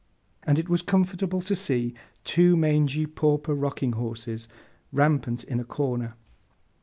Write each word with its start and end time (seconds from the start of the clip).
And 0.41 0.57
it 0.57 0.67
was 0.67 0.81
comfortable 0.81 1.41
to 1.41 1.55
see 1.55 1.93
two 2.23 2.57
mangy 2.57 3.05
pauper 3.05 3.53
rocking 3.53 3.91
horses 3.91 4.47
rampant 4.91 5.43
in 5.43 5.59
a 5.59 5.63
corner. 5.63 6.15